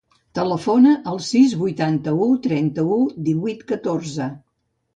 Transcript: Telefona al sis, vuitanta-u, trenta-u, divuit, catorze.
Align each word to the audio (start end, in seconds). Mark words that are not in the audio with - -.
Telefona 0.37 0.93
al 1.11 1.21
sis, 1.25 1.53
vuitanta-u, 1.59 2.31
trenta-u, 2.47 2.99
divuit, 3.31 3.65
catorze. 3.75 4.35